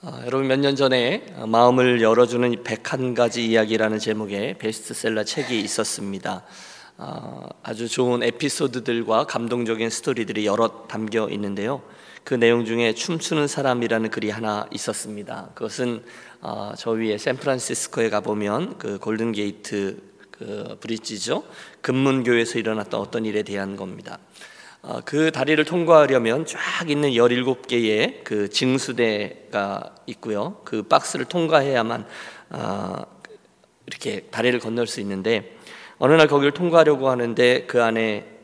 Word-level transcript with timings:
어, 0.00 0.22
여러분 0.26 0.46
몇 0.46 0.60
년 0.60 0.76
전에 0.76 1.26
마음을 1.48 2.00
열어주는 2.00 2.62
101가지 2.62 3.38
이야기라는 3.38 3.98
제목의 3.98 4.56
베스트셀러 4.58 5.24
책이 5.24 5.58
있었습니다. 5.58 6.44
어, 6.98 7.48
아주 7.64 7.88
좋은 7.88 8.22
에피소드들과 8.22 9.24
감동적인 9.24 9.90
스토리들이 9.90 10.46
여러 10.46 10.86
담겨 10.86 11.28
있는데요. 11.30 11.82
그 12.22 12.34
내용 12.34 12.64
중에 12.64 12.94
춤추는 12.94 13.48
사람이라는 13.48 14.10
글이 14.10 14.30
하나 14.30 14.68
있었습니다. 14.72 15.50
그것은 15.56 16.04
어, 16.42 16.74
저 16.78 16.92
위에 16.92 17.18
샌프란시스코에 17.18 18.08
가보면 18.08 18.78
그 18.78 19.00
Golden 19.00 19.32
Gate 19.32 20.00
그 20.30 20.76
Bridge죠. 20.78 21.42
금문교에서 21.80 22.60
일어났던 22.60 23.00
어떤 23.00 23.24
일에 23.24 23.42
대한 23.42 23.74
겁니다. 23.74 24.20
어, 24.82 25.00
그 25.04 25.32
다리를 25.32 25.62
통과하려면 25.64 26.46
쫙 26.46 26.88
있는 26.88 27.10
17개의 27.10 28.22
그 28.22 28.48
징수대가 28.48 29.94
있고요. 30.06 30.60
그 30.64 30.82
박스를 30.84 31.24
통과해야만 31.24 32.06
어, 32.50 33.02
이렇게 33.86 34.20
다리를 34.30 34.58
건널 34.60 34.86
수 34.86 35.00
있는데 35.00 35.56
어느 35.98 36.12
날 36.12 36.28
거기를 36.28 36.52
통과하려고 36.52 37.10
하는데 37.10 37.64
그 37.66 37.82
안에 37.82 38.24
어, 38.24 38.37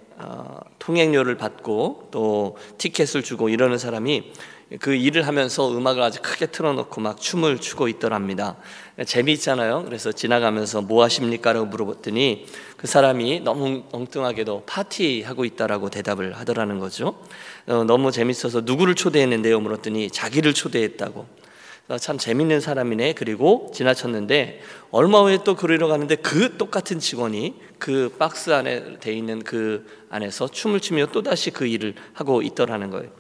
통행료를 0.79 1.37
받고 1.37 2.09
또 2.11 2.57
티켓을 2.79 3.23
주고 3.23 3.49
이러는 3.49 3.79
사람이 3.79 4.33
그 4.81 4.95
일을 4.95 5.27
하면서 5.27 5.71
음악을 5.71 6.03
아주 6.03 6.21
크게 6.23 6.47
틀어놓고 6.47 7.01
막 7.01 7.21
춤을 7.21 7.59
추고 7.61 7.89
있더랍니다. 7.89 8.57
재미있잖아요. 9.05 9.85
그래서 9.85 10.11
지나가면서 10.11 10.83
뭐 10.83 11.05
하십니까라고 11.05 11.67
물어봤더니 11.67 12.47
그 12.77 12.87
사람이 12.87 13.41
너무 13.41 13.85
엉뚱하게도 13.93 14.65
파티하고 14.67 15.45
있다라고 15.45 15.91
대답을 15.91 16.37
하더라는 16.39 16.79
거죠. 16.79 17.19
어, 17.67 17.85
너무 17.85 18.11
재밌어서 18.11 18.63
누구를 18.63 18.95
초대했는데요? 18.95 19.61
물었더니 19.61 20.11
자기를 20.11 20.55
초대했다고. 20.55 21.44
참 22.01 22.17
재밌는 22.17 22.61
사람이네. 22.61 23.13
그리고 23.13 23.71
지나쳤는데 23.75 24.61
얼마 24.91 25.21
후에 25.21 25.39
또 25.45 25.55
그리러 25.55 25.87
가는데 25.87 26.17
그 26.17 26.57
똑같은 26.57 26.99
직원이 26.99 27.61
그 27.79 28.15
박스 28.19 28.51
안에 28.51 28.99
돼 29.01 29.13
있는 29.13 29.43
그 29.43 29.87
안에서 30.09 30.49
춤을 30.49 30.81
추며 30.81 31.07
또 31.07 31.23
다시 31.23 31.51
그 31.51 31.67
일을 31.67 31.95
하고 32.15 32.41
있더라는 32.41 32.91
거예요. 32.91 33.11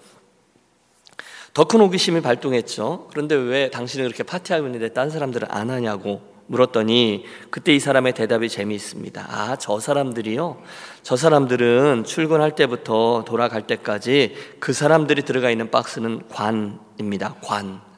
더 1.52 1.64
큰 1.64 1.80
호기심이 1.80 2.20
발동했죠. 2.20 3.08
그런데 3.10 3.36
왜 3.36 3.70
당신은 3.70 4.06
그렇게 4.06 4.22
파티하고 4.24 4.66
있는데 4.66 4.88
딴 4.92 5.10
사람들은 5.10 5.48
안 5.50 5.70
하냐고 5.70 6.20
물었더니 6.46 7.24
그때 7.50 7.74
이 7.74 7.80
사람의 7.80 8.14
대답이 8.14 8.48
재미있습니다. 8.48 9.26
아, 9.28 9.56
저 9.56 9.78
사람들이요? 9.78 10.62
저 11.02 11.16
사람들은 11.16 12.04
출근할 12.04 12.54
때부터 12.54 13.24
돌아갈 13.26 13.66
때까지 13.66 14.34
그 14.58 14.72
사람들이 14.72 15.22
들어가 15.22 15.50
있는 15.50 15.70
박스는 15.70 16.28
관입니다. 16.28 17.34
관. 17.42 17.93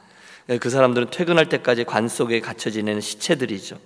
그 0.59 0.69
사람들은 0.69 1.09
퇴근할 1.09 1.49
때까지 1.49 1.83
관 1.83 2.07
속에 2.07 2.39
갇혀 2.39 2.69
지내는 2.69 3.01
시체들이죠. 3.01 3.77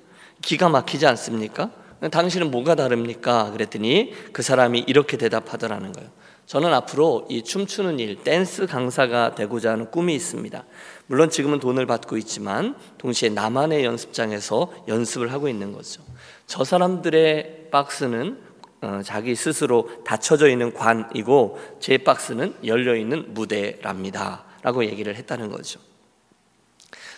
기가 0.42 0.70
막히지 0.70 1.08
않습니까? 1.08 1.72
당신은 2.12 2.52
뭐가 2.52 2.76
다릅니까? 2.76 3.52
그랬더니 3.52 4.14
그 4.31 4.42
사람이 4.42 4.86
이렇게 4.88 5.17
대답하더라는 5.17 5.92
거예요. 5.92 6.09
저는 6.45 6.73
앞으로 6.73 7.28
이 7.30 7.44
춤추는 7.44 8.00
일, 8.00 8.23
댄스 8.23 8.66
강사가 8.66 9.36
되고자 9.36 9.72
하는 9.72 9.89
꿈이 9.89 10.14
있습니다. 10.16 10.66
물론 11.08 11.30
지금은 11.30 11.59
돈을 11.59 11.86
받고 11.86 12.17
있지만 12.17 12.76
동시에 12.98 13.30
나만의 13.30 13.86
연습장에서 13.86 14.72
연습을 14.88 15.32
하고 15.32 15.48
있는 15.48 15.72
거죠. 15.72 16.02
저 16.48 16.64
사람들의 16.64 17.70
박스는 17.72 18.39
어, 18.82 19.02
자기 19.04 19.36
스스로 19.36 19.89
닫혀져 20.04 20.50
있는 20.50 20.73
관이고 20.73 21.59
제 21.80 22.00
박스는 22.00 22.56
열려 22.66 22.95
있는 22.95 23.34
무대랍니다. 23.34 24.45
라고 24.64 24.84
얘기를 24.86 25.16
했다는 25.16 25.50
거죠. 25.50 25.80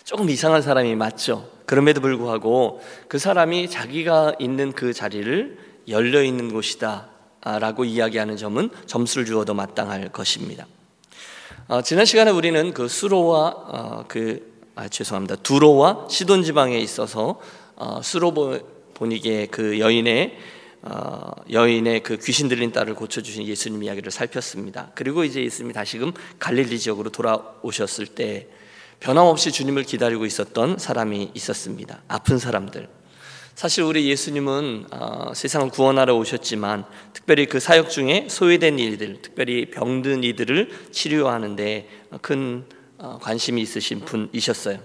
조금 0.04 0.28
이상한 0.28 0.60
사람이 0.60 0.96
맞죠. 0.96 1.48
그럼에도 1.64 2.02
불구하고 2.02 2.82
그 3.08 3.18
사람이 3.18 3.70
자기가 3.70 4.34
있는 4.38 4.72
그 4.72 4.92
자리를 4.92 5.58
열려 5.88 6.22
있는 6.22 6.52
곳이다. 6.52 7.08
라고 7.40 7.84
이야기하는 7.84 8.36
점은 8.36 8.70
점수를 8.86 9.26
주어도 9.26 9.52
마땅할 9.54 10.10
것입니다. 10.10 10.66
어, 11.68 11.82
지난 11.82 12.04
시간에 12.06 12.30
우리는 12.30 12.72
그 12.72 12.88
수로와 12.88 13.48
어, 13.48 14.04
그 14.08 14.54
아, 14.74 14.88
죄송합니다 14.88 15.36
두로와 15.36 16.08
시돈 16.10 16.42
지방에 16.42 16.78
있어서 16.78 17.40
어, 17.76 18.00
수로 18.02 18.32
보니게 18.94 19.46
그 19.46 19.78
여인의 19.78 20.38
어, 20.82 21.30
여인의 21.50 22.02
그 22.02 22.18
귀신 22.18 22.48
들린 22.48 22.72
딸을 22.72 22.94
고쳐주신 22.94 23.44
예수님 23.44 23.82
이야기를 23.82 24.10
살폈습니다. 24.10 24.92
그리고 24.94 25.24
이제 25.24 25.42
예수님이 25.42 25.72
다시금 25.72 26.12
갈릴리 26.38 26.78
지역으로 26.78 27.10
돌아오셨을 27.10 28.06
때 28.06 28.48
변함없이 29.04 29.52
주님을 29.52 29.82
기다리고 29.82 30.24
있었던 30.24 30.78
사람이 30.78 31.32
있었습니다. 31.34 32.02
아픈 32.08 32.38
사람들. 32.38 32.88
사실 33.54 33.84
우리 33.84 34.08
예수님은 34.08 34.86
어, 34.92 35.32
세상을 35.34 35.68
구원하러 35.68 36.16
오셨지만 36.16 36.86
특별히 37.12 37.44
그 37.44 37.60
사역 37.60 37.90
중에 37.90 38.28
소외된 38.30 38.78
이들, 38.78 39.20
특별히 39.20 39.70
병든 39.70 40.24
이들을 40.24 40.88
치료하는데 40.90 41.88
큰 42.22 42.64
어, 42.96 43.18
관심이 43.20 43.60
있으신 43.60 44.06
분이셨어요. 44.06 44.78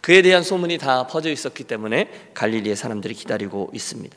그에 0.00 0.22
대한 0.22 0.42
소문이 0.42 0.78
다 0.78 1.06
퍼져 1.06 1.30
있었기 1.30 1.64
때문에 1.64 2.30
갈릴리의 2.32 2.74
사람들이 2.74 3.12
기다리고 3.12 3.70
있습니다. 3.74 4.16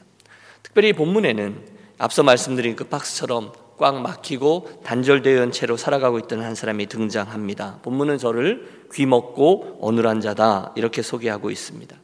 특별히 0.63 0.94
본문에는 0.94 1.66
앞서 1.97 2.23
말씀드린 2.23 2.78
그 2.78 2.85
박스처럼 2.85 3.51
꽉 3.78 4.02
막히고 4.02 4.82
단절되어 4.84 5.34
있는 5.34 5.52
채로 5.52 5.78
살아가고 5.78 6.20
있던 6.20 6.42
한 6.42 6.56
사람이 6.56 6.88
등장합니다. 6.88 7.80
본문은 7.82 8.18
저를 8.18 8.86
귀먹고 8.94 9.80
어눌한 9.82 10.22
자다 10.22 10.74
이렇게 10.76 11.02
소개하고 11.02 11.50
있습니다. 11.50 11.96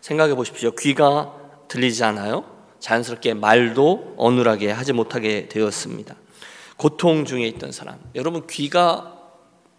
생각해 0.00 0.34
보십시오. 0.34 0.70
귀가 0.72 1.34
들리지 1.68 2.02
않아요? 2.04 2.44
자연스럽게 2.80 3.34
말도 3.34 4.14
어눌하게 4.16 4.70
하지 4.70 4.92
못하게 4.92 5.48
되었습니다. 5.48 6.16
고통 6.76 7.26
중에 7.26 7.46
있던 7.48 7.72
사람. 7.72 7.98
여러분 8.14 8.46
귀가 8.48 9.18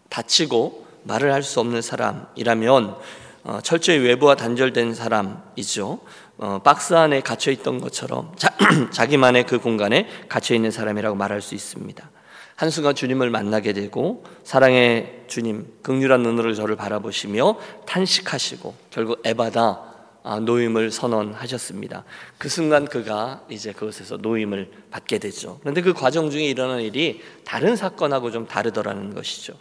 다치고 0.10 0.86
말을 1.04 1.34
할 1.34 1.42
수 1.42 1.60
없는 1.60 1.82
사람이라면 1.82 2.96
어, 3.44 3.60
철저히 3.64 3.98
외부와 3.98 4.36
단절된 4.36 4.94
사람이죠. 4.94 6.00
어, 6.42 6.60
박스 6.64 6.96
안에 6.96 7.22
갇혀 7.22 7.52
있던 7.52 7.80
것처럼 7.80 8.34
자, 8.36 8.50
자기만의 8.90 9.46
그 9.46 9.60
공간에 9.60 10.08
갇혀 10.28 10.56
있는 10.56 10.72
사람이라고 10.72 11.16
말할 11.16 11.40
수 11.40 11.54
있습니다. 11.54 12.10
한순간 12.56 12.96
주님을 12.96 13.30
만나게 13.30 13.74
되고 13.74 14.24
사랑의 14.44 15.26
주님 15.28 15.68
극률한 15.84 16.24
눈으로 16.24 16.56
저를 16.56 16.76
바라보시며 16.76 17.60
탄식하시고 17.86 18.74
결국 18.90 19.22
에바다 19.24 19.84
아, 20.24 20.40
노임을 20.40 20.90
선언하셨습니다. 20.90 22.06
그 22.40 22.50
순간 22.50 22.86
그가 22.86 23.44
이제 23.50 23.72
그것에서 23.72 24.18
노임을 24.18 24.72
받게 24.90 25.20
되죠. 25.20 25.60
그런데 25.62 25.82
그 25.82 25.94
과정 25.94 26.32
중에 26.32 26.46
일어난 26.46 26.82
일이 26.82 27.22
다른 27.46 27.76
사건하고 27.76 28.32
좀 28.32 28.48
다르더라는 28.48 29.14
것이죠. 29.14 29.54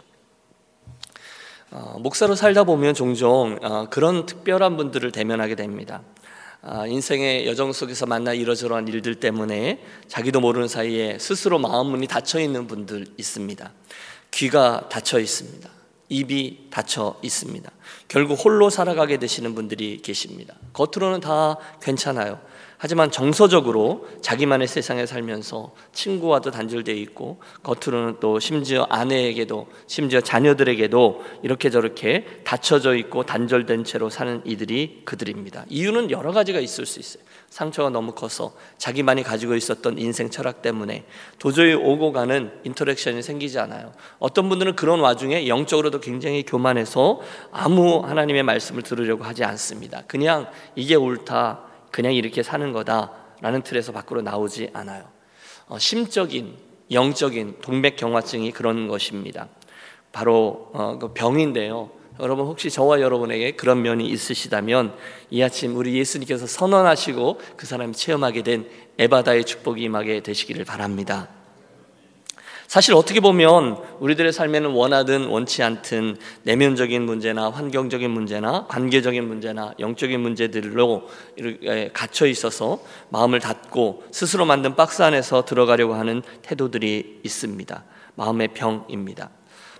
어, 1.69 1.97
목사로 1.99 2.33
살다 2.33 2.63
보면 2.63 2.95
종종 2.95 3.59
어, 3.61 3.87
그런 3.91 4.25
특별한 4.25 4.77
분들을 4.77 5.11
대면하게 5.11 5.53
됩니다. 5.55 6.01
어, 6.63 6.85
인생의 6.85 7.47
여정 7.47 7.73
속에서 7.73 8.05
만나 8.05 8.33
이러저러한 8.33 8.87
일들 8.87 9.15
때문에 9.15 9.83
자기도 10.07 10.39
모르는 10.39 10.67
사이에 10.67 11.17
스스로 11.17 11.57
마음 11.57 11.87
문이 11.87 12.07
닫혀 12.07 12.39
있는 12.39 12.67
분들 12.67 13.07
있습니다. 13.17 13.71
귀가 14.29 14.87
닫혀 14.87 15.19
있습니다. 15.19 15.69
입이 16.09 16.67
닫혀 16.69 17.17
있습니다. 17.23 17.71
결국 18.07 18.35
홀로 18.35 18.69
살아가게 18.69 19.17
되시는 19.17 19.55
분들이 19.55 20.01
계십니다. 20.03 20.55
겉으로는 20.73 21.21
다 21.21 21.57
괜찮아요. 21.81 22.39
하지만 22.83 23.11
정서적으로 23.11 24.07
자기만의 24.21 24.67
세상에 24.67 25.05
살면서 25.05 25.71
친구와도 25.93 26.49
단절되어 26.49 26.95
있고 26.95 27.39
겉으로는 27.61 28.15
또 28.19 28.39
심지어 28.39 28.87
아내에게도 28.89 29.67
심지어 29.85 30.19
자녀들에게도 30.19 31.23
이렇게 31.43 31.69
저렇게 31.69 32.25
닫혀져 32.43 32.95
있고 32.95 33.23
단절된 33.23 33.83
채로 33.83 34.09
사는 34.09 34.41
이들이 34.45 35.03
그들입니다. 35.05 35.65
이유는 35.69 36.09
여러 36.09 36.31
가지가 36.31 36.59
있을 36.59 36.87
수 36.87 36.99
있어요. 36.99 37.23
상처가 37.51 37.91
너무 37.91 38.13
커서 38.13 38.55
자기만이 38.79 39.21
가지고 39.21 39.53
있었던 39.53 39.99
인생 39.99 40.31
철학 40.31 40.63
때문에 40.63 41.05
도저히 41.37 41.75
오고 41.75 42.13
가는 42.13 42.51
인터랙션이 42.63 43.21
생기지 43.21 43.59
않아요. 43.59 43.91
어떤 44.17 44.49
분들은 44.49 44.75
그런 44.75 45.01
와중에 45.01 45.47
영적으로도 45.47 45.99
굉장히 45.99 46.41
교만해서 46.41 47.21
아무 47.51 47.99
하나님의 47.99 48.41
말씀을 48.41 48.81
들으려고 48.81 49.23
하지 49.23 49.43
않습니다. 49.43 50.01
그냥 50.07 50.47
이게 50.75 50.95
옳다. 50.95 51.69
그냥 51.91 52.13
이렇게 52.13 52.41
사는 52.41 52.71
거다라는 52.71 53.61
틀에서 53.63 53.91
밖으로 53.91 54.21
나오지 54.21 54.69
않아요. 54.73 55.05
어, 55.67 55.77
심적인 55.77 56.57
영적인 56.91 57.57
동맥경화증이 57.61 58.51
그런 58.51 58.87
것입니다. 58.87 59.47
바로 60.11 60.69
어, 60.73 60.97
그 60.99 61.13
병인데요. 61.13 61.89
여러분 62.19 62.45
혹시 62.45 62.69
저와 62.69 63.01
여러분에게 63.01 63.51
그런 63.51 63.81
면이 63.81 64.07
있으시다면 64.07 64.93
이 65.29 65.41
아침 65.41 65.75
우리 65.77 65.97
예수님께서 65.97 66.45
선언하시고 66.45 67.39
그 67.55 67.65
사람이 67.65 67.93
체험하게 67.93 68.43
된 68.43 68.69
에바다의 68.99 69.45
축복이 69.45 69.81
임하게 69.83 70.21
되시기를 70.21 70.65
바랍니다. 70.65 71.29
사실 72.71 72.93
어떻게 72.93 73.19
보면 73.19 73.83
우리들의 73.99 74.31
삶에는 74.31 74.69
원하든 74.69 75.25
원치 75.25 75.61
않든 75.61 76.15
내면적인 76.43 77.01
문제나 77.01 77.49
환경적인 77.49 78.09
문제나 78.09 78.67
관계적인 78.67 79.27
문제나 79.27 79.73
영적인 79.77 80.17
문제들로 80.21 81.09
갇혀 81.91 82.27
있어서 82.27 82.81
마음을 83.09 83.41
닫고 83.41 84.05
스스로 84.11 84.45
만든 84.45 84.77
박스 84.77 85.01
안에서 85.01 85.43
들어가려고 85.43 85.95
하는 85.95 86.21
태도들이 86.43 87.19
있습니다. 87.25 87.83
마음의 88.15 88.53
병입니다. 88.53 89.31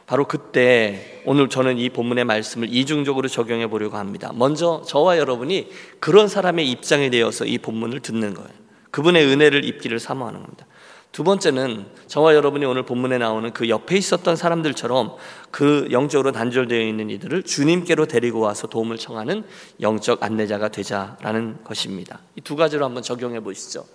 바로 0.05 0.27
그때 0.27 1.21
오늘 1.25 1.47
저는 1.47 1.77
이 1.77 1.87
본문의 1.91 2.25
말씀을 2.25 2.67
이중적으로 2.69 3.29
적용해 3.29 3.67
보려고 3.67 3.95
합니다. 3.95 4.33
먼저 4.35 4.83
저와 4.85 5.17
여러분이 5.17 5.69
그런 6.01 6.27
사람의 6.27 6.69
입장에 6.69 7.09
대해서 7.09 7.45
이 7.45 7.57
본문을 7.57 8.01
듣는 8.01 8.33
거예요. 8.33 8.49
그분의 8.91 9.25
은혜를 9.27 9.63
입기를 9.63 9.97
사모하는 9.97 10.41
겁니다. 10.41 10.65
두 11.11 11.25
번째는 11.25 11.87
저와 12.07 12.35
여러분이 12.35 12.63
오늘 12.65 12.83
본문에 12.83 13.17
나오는 13.17 13.51
그 13.51 13.67
옆에 13.67 13.97
있었던 13.97 14.37
사람들처럼 14.37 15.15
그 15.51 15.89
영적으로 15.91 16.31
단절되어 16.31 16.79
있는 16.79 17.09
이들을 17.09 17.43
주님께로 17.43 18.05
데리고 18.05 18.39
와서 18.39 18.67
도움을 18.67 18.97
청하는 18.97 19.43
영적 19.81 20.23
안내자가 20.23 20.69
되자라는 20.69 21.63
것입니다. 21.65 22.19
이 22.37 22.41
두 22.41 22.55
가지로 22.55 22.85
한번 22.85 23.03
적용해 23.03 23.41
보시죠. 23.41 23.85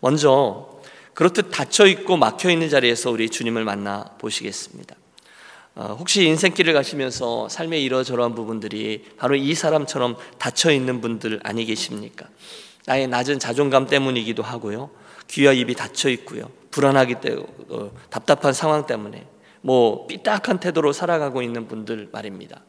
먼저 0.00 0.68
그렇듯 1.14 1.50
닫혀 1.50 1.86
있고 1.86 2.18
막혀 2.18 2.50
있는 2.50 2.68
자리에서 2.68 3.10
우리 3.10 3.30
주님을 3.30 3.64
만나 3.64 4.04
보시겠습니다. 4.18 4.94
어, 5.76 5.96
혹시 5.98 6.24
인생길을 6.26 6.74
가시면서 6.74 7.48
삶의 7.48 7.82
이러저러한 7.84 8.34
부분들이 8.34 9.04
바로 9.16 9.34
이 9.34 9.54
사람처럼 9.54 10.16
닫혀 10.38 10.70
있는 10.72 11.00
분들 11.00 11.40
아니 11.42 11.64
계십니까? 11.64 12.26
나의 12.86 13.08
낮은 13.08 13.38
자존감 13.38 13.86
때문이기도 13.86 14.42
하고요. 14.42 14.90
귀와 15.28 15.52
입이 15.52 15.74
닫혀 15.74 16.08
있고요. 16.10 16.48
불안하기 16.76 17.14
때문에 17.22 17.46
어, 17.70 17.90
답답한 18.10 18.52
상황 18.52 18.86
때문에 18.86 19.26
뭐 19.62 20.06
삐딱한 20.06 20.60
태도로 20.60 20.92
살아가고 20.92 21.40
있는 21.40 21.66
분들 21.66 22.10
말입니다. 22.12 22.60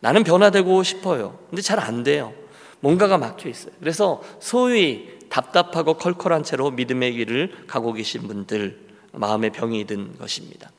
나는 0.00 0.24
변화되고 0.24 0.82
싶어요. 0.82 1.38
근데 1.48 1.62
잘 1.62 1.78
안 1.78 2.02
돼요. 2.02 2.34
뭔가가 2.80 3.18
막혀 3.18 3.48
있어요. 3.48 3.72
그래서 3.78 4.20
소위 4.40 5.20
답답하고 5.28 5.94
컬컬한 5.94 6.42
채로 6.42 6.72
믿음의 6.72 7.12
길을 7.12 7.66
가고 7.68 7.92
계신 7.92 8.26
분들 8.26 8.80
마음의 9.12 9.50
병이 9.50 9.84
든 9.84 10.18
것입니다. 10.18 10.72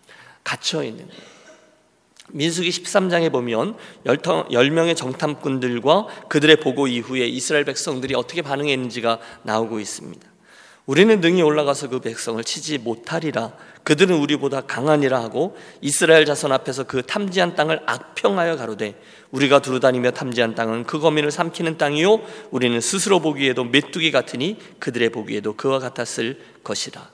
갇혀 0.44 0.83
있는 0.83 1.07
거예요. 1.07 1.21
민수기 2.29 2.69
13장에 2.69 3.31
보면 3.31 3.77
10명의 4.06 4.97
정탐꾼들과 4.97 6.27
그들의 6.27 6.57
보고 6.57 6.88
이후에 6.88 7.25
이스라엘 7.27 7.63
백성들이 7.63 8.15
어떻게 8.15 8.41
반응했는지가 8.41 9.19
나오고 9.44 9.79
있습니다. 9.79 10.32
우리는 10.85 11.21
능히 11.21 11.41
올라가서 11.41 11.89
그 11.89 12.00
백성을 12.00 12.44
치지 12.44 12.80
못하리라. 12.80 13.53
그들은 13.83 14.18
우리보다 14.18 14.62
강하니라 14.62 15.21
하고 15.21 15.57
이스라엘 15.81 16.25
자손 16.25 16.51
앞에서 16.51 16.83
그 16.83 17.03
탐지한 17.03 17.56
땅을 17.56 17.81
악평하여 17.85 18.57
가로되 18.57 19.00
우리가 19.31 19.59
두루다니며 19.59 20.12
탐지한 20.12 20.56
땅은 20.56 20.83
그 20.83 21.00
거민을 21.00 21.31
삼키는 21.31 21.77
땅이요 21.77 22.21
우리는 22.51 22.80
스스로 22.81 23.19
보기에도 23.19 23.63
메뚜기 23.63 24.12
같으니 24.12 24.57
그들의 24.80 25.09
보기에도 25.09 25.56
그와 25.56 25.80
같았을 25.80 26.39
것이라. 26.63 27.09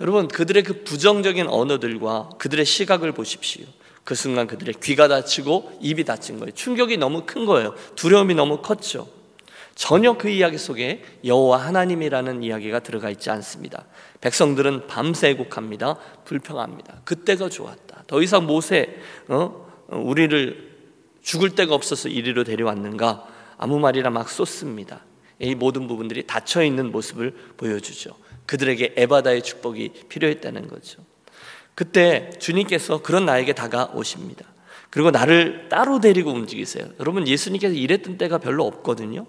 여러분 0.00 0.28
그들의 0.28 0.62
그 0.62 0.84
부정적인 0.84 1.48
언어들과 1.48 2.30
그들의 2.38 2.64
시각을 2.64 3.12
보십시오. 3.12 3.66
그 4.04 4.14
순간 4.14 4.46
그들의 4.46 4.74
귀가 4.82 5.08
닫히고 5.08 5.78
입이 5.80 6.04
닫힌 6.04 6.38
거예요. 6.38 6.52
충격이 6.52 6.96
너무 6.98 7.24
큰 7.26 7.46
거예요. 7.46 7.74
두려움이 7.96 8.34
너무 8.34 8.62
컸죠. 8.62 9.17
전혀 9.78 10.14
그 10.14 10.28
이야기 10.28 10.58
속에 10.58 11.04
여호와 11.24 11.64
하나님이라는 11.64 12.42
이야기가 12.42 12.80
들어가 12.80 13.10
있지 13.10 13.30
않습니다. 13.30 13.84
백성들은 14.20 14.88
밤새 14.88 15.34
곡합니다. 15.34 15.96
불평합니다. 16.24 17.02
그때가 17.04 17.48
좋았다. 17.48 18.02
더 18.08 18.20
이상 18.20 18.44
모세 18.44 18.96
어? 19.28 19.86
우리를 19.86 20.68
죽을 21.22 21.54
데가 21.54 21.76
없어서 21.76 22.08
이리로 22.08 22.42
데려왔는가? 22.42 23.24
아무 23.56 23.78
말이나 23.78 24.10
막 24.10 24.28
쏟습니다. 24.28 25.04
이 25.38 25.54
모든 25.54 25.86
부분들이 25.86 26.26
닫혀 26.26 26.64
있는 26.64 26.90
모습을 26.90 27.32
보여주죠. 27.56 28.16
그들에게 28.46 28.94
에바다의 28.96 29.42
축복이 29.42 29.92
필요했다는 30.08 30.66
거죠. 30.66 31.04
그때 31.76 32.30
주님께서 32.40 33.02
그런 33.02 33.26
나에게 33.26 33.52
다가오십니다. 33.52 34.44
그리고 34.90 35.12
나를 35.12 35.68
따로 35.68 36.00
데리고 36.00 36.32
움직이세요. 36.32 36.88
여러분 36.98 37.28
예수님께서 37.28 37.74
이랬던 37.74 38.18
때가 38.18 38.38
별로 38.38 38.66
없거든요. 38.66 39.26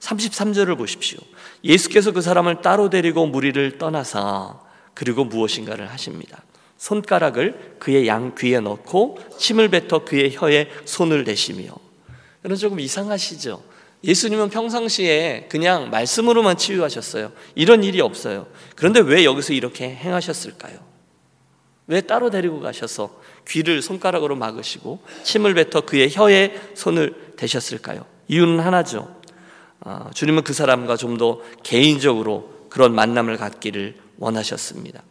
33절을 0.00 0.76
보십시오. 0.76 1.18
예수께서 1.64 2.12
그 2.12 2.20
사람을 2.20 2.62
따로 2.62 2.90
데리고 2.90 3.26
무리를 3.26 3.78
떠나사 3.78 4.60
그리고 4.94 5.24
무엇인가를 5.24 5.90
하십니다. 5.90 6.42
손가락을 6.76 7.76
그의 7.78 8.06
양 8.06 8.34
귀에 8.36 8.60
넣고 8.60 9.18
침을 9.38 9.68
뱉어 9.68 10.04
그의 10.04 10.34
혀에 10.34 10.68
손을 10.84 11.24
대시며 11.24 11.64
여러분 12.44 12.56
조금 12.56 12.78
이상하시죠? 12.80 13.62
예수님은 14.04 14.50
평상시에 14.50 15.48
그냥 15.50 15.90
말씀으로만 15.90 16.56
치유하셨어요. 16.56 17.32
이런 17.56 17.82
일이 17.82 18.00
없어요. 18.00 18.46
그런데 18.76 19.00
왜 19.00 19.24
여기서 19.24 19.54
이렇게 19.54 19.88
행하셨을까요? 19.88 20.78
왜 21.88 22.00
따로 22.02 22.30
데리고 22.30 22.60
가셔서 22.60 23.20
귀를 23.48 23.82
손가락으로 23.82 24.36
막으시고 24.36 25.00
침을 25.24 25.54
뱉어 25.54 25.80
그의 25.80 26.10
혀에 26.12 26.54
손을 26.74 27.34
대셨을까요? 27.36 28.06
이유는 28.28 28.60
하나죠. 28.60 29.17
아, 29.80 30.10
주님은 30.14 30.42
그 30.42 30.52
사람과 30.52 30.96
좀 30.96 31.18
더 31.18 31.40
개인적으로 31.62 32.66
그런 32.68 32.94
만남을 32.94 33.36
갖기를 33.38 33.96
원하셨습니다. 34.18 35.02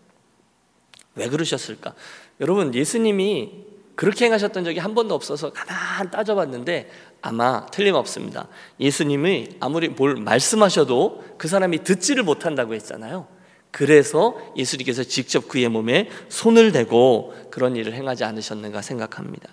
왜 1.15 1.27
그러셨을까? 1.27 1.93
여러분, 2.39 2.73
예수님이 2.73 3.65
그렇게 3.95 4.25
행하셨던 4.25 4.63
적이 4.63 4.79
한 4.79 4.93
번도 4.93 5.15
없어서 5.15 5.51
가만 5.51 6.11
따져봤는데 6.11 6.89
아마 7.21 7.65
틀림없습니다. 7.65 8.47
예수님이 8.79 9.57
아무리 9.59 9.89
뭘 9.89 10.15
말씀하셔도 10.15 11.23
그 11.37 11.47
사람이 11.47 11.83
듣지를 11.83 12.23
못한다고 12.23 12.75
했잖아요. 12.75 13.27
그래서 13.71 14.37
예수님께서 14.55 15.03
직접 15.03 15.47
그의 15.47 15.67
몸에 15.67 16.09
손을 16.29 16.71
대고 16.71 17.33
그런 17.49 17.75
일을 17.75 17.93
행하지 17.93 18.23
않으셨는가 18.23 18.81
생각합니다. 18.81 19.49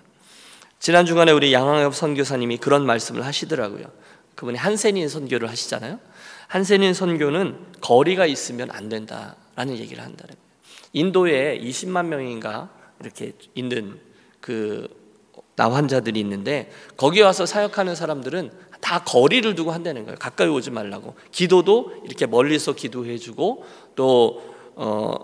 지난 0.78 1.06
주간에 1.06 1.32
우리 1.32 1.52
양황엽 1.54 1.94
선교사님이 1.94 2.58
그런 2.58 2.84
말씀을 2.84 3.24
하시더라고요. 3.24 3.86
그분이 4.34 4.58
한센인 4.58 5.08
선교를 5.08 5.48
하시잖아요. 5.48 5.98
한센인 6.48 6.94
선교는 6.94 7.58
거리가 7.80 8.26
있으면 8.26 8.70
안 8.70 8.88
된다라는 8.88 9.78
얘기를 9.78 10.02
한다는 10.02 10.34
거예요. 10.34 10.44
인도에 10.92 11.60
20만 11.60 12.06
명인가 12.06 12.70
이렇게 13.00 13.32
있는 13.54 13.98
그 14.40 15.04
나 15.56 15.70
환자들이 15.70 16.18
있는데 16.20 16.70
거기 16.96 17.20
와서 17.20 17.46
사역하는 17.46 17.94
사람들은 17.94 18.50
다 18.80 19.02
거리를 19.04 19.54
두고 19.54 19.70
한다는 19.70 20.04
거예요. 20.04 20.18
가까이 20.18 20.48
오지 20.48 20.70
말라고. 20.70 21.14
기도도 21.30 21.92
이렇게 22.04 22.26
멀리서 22.26 22.74
기도해 22.74 23.18
주고 23.18 23.64
또 23.94 24.42
어, 24.74 25.14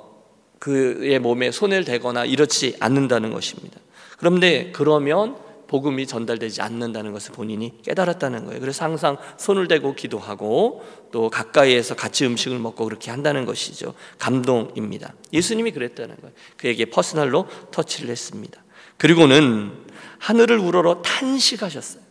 그의 0.58 1.18
몸에 1.18 1.50
손을 1.50 1.84
대거나 1.84 2.24
이렇지 2.24 2.76
않는다는 2.80 3.32
것입니다. 3.32 3.80
그런데 4.18 4.70
그러면 4.72 5.36
복음이 5.70 6.08
전달되지 6.08 6.62
않는다는 6.62 7.12
것을 7.12 7.32
본인이 7.32 7.80
깨달았다는 7.84 8.46
거예요. 8.46 8.60
그래서 8.60 8.84
항상 8.84 9.16
손을 9.38 9.68
대고 9.68 9.94
기도하고 9.94 10.84
또 11.12 11.30
가까이에서 11.30 11.94
같이 11.94 12.26
음식을 12.26 12.58
먹고 12.58 12.84
그렇게 12.84 13.12
한다는 13.12 13.46
것이죠. 13.46 13.94
감동입니다. 14.18 15.14
예수님이 15.32 15.70
그랬다는 15.70 16.16
거예요. 16.16 16.34
그에게 16.56 16.86
퍼스널로 16.86 17.46
터치를 17.70 18.10
했습니다. 18.10 18.60
그리고는 18.96 19.70
하늘을 20.18 20.58
우러러 20.58 21.02
탄식하셨어요. 21.02 22.02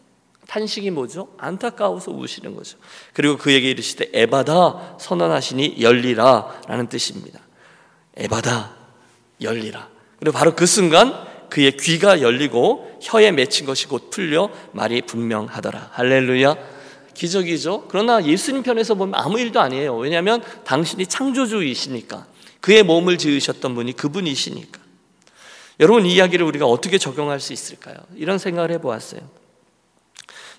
탄식이 0.48 0.92
뭐죠? 0.92 1.28
안타까워서 1.38 2.12
우시는 2.12 2.56
거죠. 2.56 2.78
그리고 3.13 3.36
그에게 3.36 3.72
이르시되 3.72 4.10
에바다 4.13 4.96
선언하시니 5.01 5.82
열리라라는 5.82 6.88
뜻입니다. 6.88 7.42
에바다 8.16 8.72
열리라. 9.42 9.89
그리고 10.18 10.38
바로 10.38 10.56
그 10.56 10.66
순간 10.66 11.29
그의 11.50 11.77
귀가 11.77 12.22
열리고 12.22 13.00
혀에 13.01 13.32
맺힌 13.32 13.65
것이 13.65 13.88
곧 13.88 14.10
풀려 14.10 14.50
말이 14.72 15.01
분명하더라. 15.01 15.89
할렐루야. 15.94 16.56
기적이죠. 17.13 17.86
그러나 17.89 18.24
예수님 18.25 18.63
편에서 18.63 18.96
보면 18.96 19.15
아무 19.15 19.39
일도 19.39 19.60
아니에요. 19.60 19.98
왜냐하면 19.98 20.41
당신이 20.63 21.06
창조주이시니까 21.08 22.27
그의 22.62 22.84
몸을 22.84 23.18
지으셨던 23.18 23.75
분이 23.75 23.94
그분이시니까. 23.94 24.79
여러분 25.82 26.06
이 26.06 26.13
이야기를 26.13 26.46
우리가 26.46 26.65
어떻게 26.65 26.98
적용할 26.98 27.39
수 27.39 27.53
있을까요? 27.53 27.96
이런 28.15 28.38
생각을 28.38 28.72
해보았어요. 28.72 29.22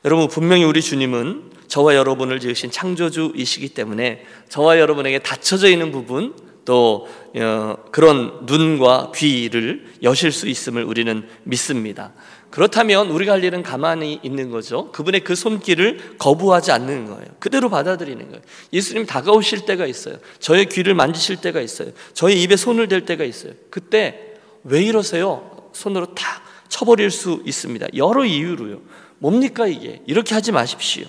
여러분 0.05 0.29
분명히 0.29 0.65
우리 0.65 0.81
주님은 0.81 1.51
저와 1.69 1.95
여러분을 1.95 2.41
지으신 2.41 2.71
창조주이시기 2.71 3.71
때문에 3.71 4.25
저와 4.49 4.79
여러분에게 4.79 5.21
닫혀져 5.21 5.69
있는 5.69 5.93
부분 5.93 6.35
또 6.71 7.09
어, 7.35 7.77
그런 7.91 8.47
눈과 8.47 9.11
귀를 9.13 9.93
여실 10.05 10.31
수 10.31 10.47
있음을 10.47 10.85
우리는 10.85 11.29
믿습니다. 11.43 12.13
그렇다면 12.51 13.11
우리가 13.11 13.33
할 13.33 13.43
일은 13.43 13.65
가만히 13.65 14.21
있는 14.23 14.51
거죠. 14.51 14.93
그분의 14.93 15.25
그 15.25 15.35
손길을 15.35 16.15
거부하지 16.19 16.71
않는 16.71 17.07
거예요. 17.07 17.25
그대로 17.41 17.71
받아들이는 17.71 18.29
거예요. 18.29 18.41
예수님 18.73 19.05
다가오실 19.07 19.67
때가 19.67 19.85
있어요. 19.85 20.19
저의 20.39 20.67
귀를 20.67 20.95
만지실 20.95 21.41
때가 21.41 21.61
있어요. 21.61 21.91
저의 22.15 22.41
입에 22.41 22.55
손을 22.55 22.87
댈 22.87 23.05
때가 23.05 23.25
있어요. 23.25 23.53
그때 23.69 24.37
왜 24.63 24.81
이러세요? 24.81 25.71
손으로 25.73 26.15
탁 26.15 26.25
쳐버릴 26.69 27.11
수 27.11 27.43
있습니다. 27.45 27.89
여러 27.97 28.25
이유로요. 28.25 28.81
뭡니까 29.19 29.67
이게? 29.67 30.03
이렇게 30.07 30.37
하지 30.37 30.53
마십시오. 30.53 31.05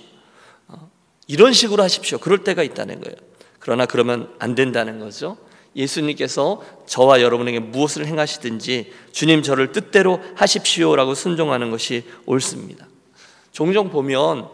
어, 0.70 0.89
이런 1.27 1.53
식으로 1.53 1.84
하십시오. 1.84 2.18
그럴 2.18 2.39
때가 2.39 2.63
있다는 2.63 3.00
거예요. 3.01 3.15
그러나 3.60 3.86
그러면 3.86 4.34
안 4.39 4.56
된다는 4.56 4.98
거죠. 4.98 5.38
예수님께서 5.75 6.61
저와 6.85 7.21
여러분에게 7.21 7.59
무엇을 7.59 8.05
행하시든지 8.05 8.91
주님 9.11 9.41
저를 9.41 9.71
뜻대로 9.71 10.19
하십시오라고 10.35 11.15
순종하는 11.15 11.71
것이 11.71 12.03
옳습니다. 12.25 12.87
종종 13.51 13.89
보면 13.89 14.47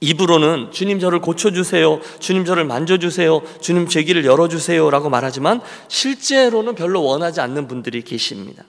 입으로는 0.00 0.72
주님 0.72 1.00
저를 1.00 1.20
고쳐주세요. 1.20 2.00
주님 2.18 2.44
저를 2.44 2.64
만져주세요. 2.64 3.42
주님 3.60 3.88
제 3.88 4.02
길을 4.02 4.24
열어주세요. 4.24 4.90
라고 4.90 5.08
말하지만 5.08 5.60
실제로는 5.88 6.74
별로 6.74 7.02
원하지 7.02 7.40
않는 7.40 7.66
분들이 7.66 8.02
계십니다. 8.02 8.64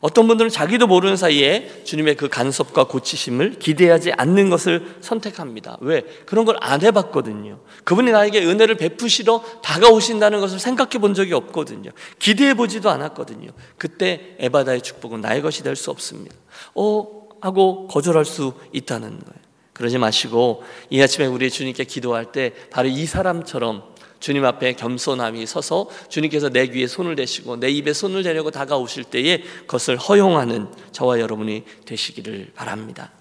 어떤 0.00 0.28
분들은 0.28 0.50
자기도 0.50 0.86
모르는 0.86 1.16
사이에 1.16 1.82
주님의 1.84 2.16
그 2.16 2.28
간섭과 2.28 2.84
고치심을 2.84 3.58
기대하지 3.58 4.12
않는 4.12 4.48
것을 4.50 4.96
선택합니다. 5.00 5.76
왜? 5.80 6.02
그런 6.24 6.44
걸 6.44 6.56
안 6.60 6.82
해봤거든요. 6.82 7.58
그분이 7.84 8.12
나에게 8.12 8.44
은혜를 8.44 8.76
베푸시러 8.76 9.42
다가오신다는 9.62 10.40
것을 10.40 10.58
생각해 10.58 10.98
본 10.98 11.14
적이 11.14 11.34
없거든요. 11.34 11.90
기대해 12.18 12.54
보지도 12.54 12.90
않았거든요. 12.90 13.50
그때 13.76 14.36
에바다의 14.38 14.82
축복은 14.82 15.20
나의 15.20 15.42
것이 15.42 15.62
될 15.62 15.74
수 15.76 15.90
없습니다. 15.90 16.34
어, 16.74 17.06
하고 17.40 17.86
거절할 17.88 18.24
수 18.24 18.52
있다는 18.72 19.10
거예요. 19.10 19.38
그러지 19.72 19.98
마시고 19.98 20.64
이 20.90 21.00
아침에 21.00 21.26
우리 21.26 21.50
주님께 21.50 21.84
기도할 21.84 22.32
때 22.32 22.52
바로 22.70 22.88
이 22.88 23.06
사람처럼 23.06 23.84
주님 24.20 24.44
앞에 24.44 24.74
겸손함이 24.74 25.46
서서 25.46 25.88
주님께서 26.08 26.48
내 26.48 26.66
귀에 26.66 26.86
손을 26.86 27.16
대시고 27.16 27.56
내 27.56 27.70
입에 27.70 27.92
손을 27.92 28.22
대려고 28.22 28.50
다가오실 28.50 29.04
때에 29.04 29.42
그것을 29.60 29.96
허용하는 29.96 30.68
저와 30.92 31.20
여러분이 31.20 31.64
되시기를 31.84 32.52
바랍니다. 32.54 33.12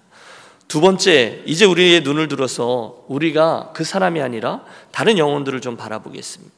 두 0.68 0.82
번째, 0.82 1.44
이제 1.46 1.66
우리의 1.66 2.02
눈을 2.02 2.28
들어서 2.28 3.06
우리가 3.08 3.72
그 3.74 3.84
사람이 3.86 4.22
아니라 4.22 4.66
다른 4.92 5.18
영혼들을 5.18 5.62
좀 5.62 5.78
바라보겠습니다. 5.78 6.54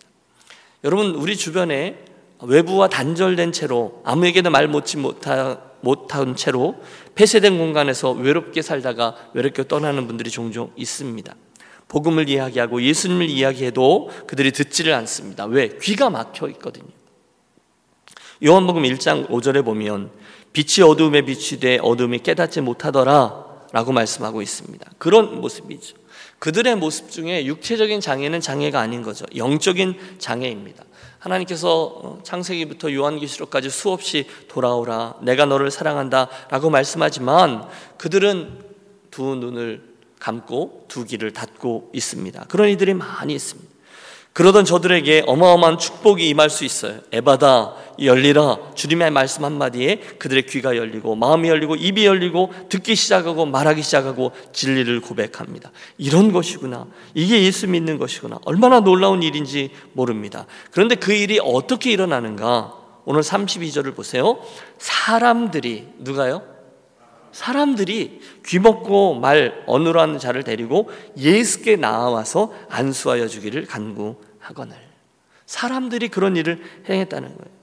여러분, 0.83 1.13
우리 1.15 1.37
주변에 1.37 2.05
외부와 2.41 2.87
단절된 2.87 3.51
채로 3.51 4.01
아무에게도 4.05 4.49
말 4.49 4.67
못지 4.67 4.97
못한 4.97 6.35
채로 6.35 6.81
폐쇄된 7.15 7.57
공간에서 7.57 8.11
외롭게 8.11 8.61
살다가 8.61 9.15
외롭게 9.33 9.67
떠나는 9.67 10.07
분들이 10.07 10.31
종종 10.31 10.71
있습니다. 10.75 11.35
복음을 11.89 12.29
이야기하고 12.29 12.81
예수님을 12.81 13.29
이야기해도 13.29 14.09
그들이 14.27 14.51
듣지를 14.51 14.93
않습니다. 14.93 15.45
왜? 15.45 15.77
귀가 15.81 16.09
막혀 16.09 16.47
있거든요. 16.49 16.87
요한복음 18.45 18.83
1장 18.83 19.27
5절에 19.27 19.65
보면 19.65 20.11
빛이 20.53 20.87
어두움에 20.87 21.23
비치되 21.23 21.79
어둠이 21.81 22.19
깨닫지 22.19 22.61
못하더라 22.61 23.49
라고 23.71 23.91
말씀하고 23.91 24.41
있습니다. 24.41 24.89
그런 24.97 25.41
모습이죠. 25.41 25.97
그들의 26.39 26.75
모습 26.77 27.11
중에 27.11 27.45
육체적인 27.45 27.99
장애는 28.01 28.39
장애가 28.39 28.79
아닌 28.79 29.01
거죠. 29.01 29.25
영적인 29.35 30.17
장애입니다. 30.19 30.85
하나님께서 31.19 31.83
어, 31.83 32.19
창세기부터 32.23 32.93
요한계시록까지 32.93 33.69
수없이 33.69 34.25
돌아오라 34.47 35.15
내가 35.21 35.45
너를 35.45 35.69
사랑한다 35.69 36.29
라고 36.49 36.69
말씀하지만 36.69 37.67
그들은 37.97 38.63
두 39.11 39.35
눈을 39.35 39.88
감고 40.19 40.85
두 40.87 41.05
귀를 41.05 41.31
닫고 41.33 41.91
있습니다. 41.93 42.45
그런 42.49 42.69
이들이 42.69 42.93
많이 42.93 43.33
있습니다. 43.33 43.79
그러던 44.33 44.63
저들에게 44.63 45.23
어마어마한 45.27 45.79
축복이 45.79 46.29
임할 46.29 46.49
수 46.49 46.63
있어요. 46.63 46.99
에바다 47.11 47.73
열리라 48.01 48.57
주님의 48.73 49.11
말씀 49.11 49.43
한마디에 49.43 49.97
그들의 50.17 50.45
귀가 50.45 50.77
열리고 50.77 51.15
마음이 51.15 51.49
열리고 51.49 51.75
입이 51.75 52.05
열리고 52.05 52.53
듣기 52.69 52.95
시작하고 52.95 53.47
말하기 53.47 53.81
시작하고 53.81 54.31
진리를 54.53 55.01
고백합니다. 55.01 55.71
이런 55.97 56.31
것이구나. 56.31 56.87
이게 57.15 57.43
예수 57.43 57.67
믿는 57.67 57.97
것이구나. 57.97 58.39
얼마나 58.45 58.79
놀라운 58.79 59.23
일인지 59.23 59.71
모릅니다. 59.93 60.45
그런데 60.71 60.95
그 60.95 61.11
일이 61.11 61.39
어떻게 61.43 61.91
일어나는가? 61.91 62.73
오늘 63.05 63.21
32절을 63.21 63.95
보세요. 63.95 64.39
사람들이 64.77 65.87
누가요? 65.97 66.58
사람들이 67.31 68.21
귀먹고 68.45 69.15
말 69.15 69.63
어눌한 69.67 70.19
자를 70.19 70.43
데리고 70.43 70.89
예수께 71.17 71.75
나와서 71.75 72.53
안수하여 72.69 73.27
주기를 73.27 73.65
간구하거늘 73.65 74.75
사람들이 75.45 76.09
그런 76.09 76.35
일을 76.35 76.61
행했다는 76.87 77.27
거예요. 77.29 77.59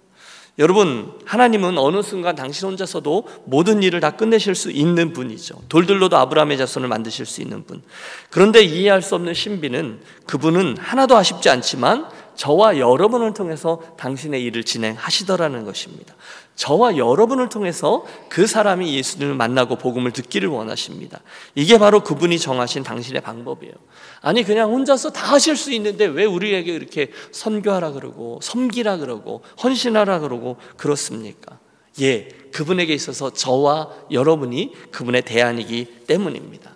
여러분, 0.58 1.12
하나님은 1.26 1.76
어느 1.76 2.00
순간 2.00 2.34
당신 2.34 2.68
혼자서도 2.68 3.28
모든 3.44 3.82
일을 3.82 4.00
다 4.00 4.12
끝내실 4.12 4.54
수 4.54 4.70
있는 4.70 5.12
분이죠. 5.12 5.60
돌들로도 5.68 6.16
아브라함의 6.16 6.56
자손을 6.56 6.88
만드실 6.88 7.26
수 7.26 7.42
있는 7.42 7.64
분. 7.64 7.82
그런데 8.30 8.62
이해할 8.62 9.02
수 9.02 9.14
없는 9.16 9.34
신비는 9.34 10.00
그분은 10.26 10.78
하나도 10.78 11.14
아쉽지 11.14 11.50
않지만 11.50 12.08
저와 12.36 12.78
여러분을 12.78 13.34
통해서 13.34 13.82
당신의 13.98 14.42
일을 14.44 14.64
진행하시더라는 14.64 15.64
것입니다. 15.64 16.14
저와 16.56 16.96
여러분을 16.96 17.48
통해서 17.50 18.04
그 18.28 18.46
사람이 18.46 18.94
예수님을 18.96 19.34
만나고 19.34 19.76
복음을 19.76 20.10
듣기를 20.10 20.48
원하십니다. 20.48 21.20
이게 21.54 21.78
바로 21.78 22.02
그분이 22.02 22.38
정하신 22.38 22.82
당신의 22.82 23.20
방법이에요. 23.20 23.74
아니 24.22 24.42
그냥 24.42 24.72
혼자서 24.72 25.10
다 25.10 25.32
하실 25.32 25.54
수 25.56 25.72
있는데 25.72 26.06
왜 26.06 26.24
우리에게 26.24 26.72
이렇게 26.74 27.10
선교하라 27.30 27.92
그러고 27.92 28.40
섬기라 28.42 28.96
그러고 28.96 29.42
헌신하라 29.62 30.20
그러고 30.20 30.56
그렇습니까? 30.78 31.58
예, 32.00 32.28
그분에게 32.52 32.92
있어서 32.94 33.32
저와 33.32 33.90
여러분이 34.10 34.72
그분의 34.90 35.22
대안이기 35.22 36.04
때문입니다. 36.06 36.74